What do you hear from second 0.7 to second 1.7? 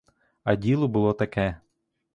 було таке.